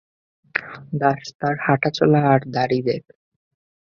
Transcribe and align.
দাস, 0.93 1.23
তার 1.39 1.55
হাঁটা 1.65 1.89
চলা 1.97 2.19
আর 2.31 2.41
দাড়ি 2.55 2.79
দেখ্! 2.87 3.07